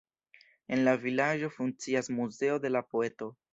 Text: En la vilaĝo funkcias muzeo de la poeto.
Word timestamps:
En 0.77 0.81
la 0.87 0.95
vilaĝo 1.03 1.51
funkcias 1.59 2.11
muzeo 2.19 2.59
de 2.67 2.75
la 2.75 2.85
poeto. 2.95 3.33